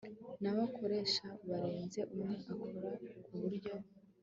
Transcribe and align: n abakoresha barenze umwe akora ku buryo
n 0.41 0.43
abakoresha 0.51 1.25
barenze 1.47 2.01
umwe 2.13 2.35
akora 2.51 2.89
ku 3.25 3.33
buryo 3.41 3.73